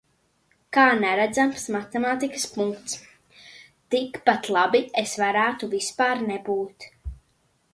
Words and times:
Kā 0.75 0.83
neredzams 1.01 1.65
matemātisks 1.75 2.47
punkts. 2.55 2.97
Tik 3.95 4.17
pat 4.31 4.49
labi 4.57 4.83
es 5.03 5.15
varētu 5.25 5.71
vispār 5.77 6.25
nebūt. 6.33 6.89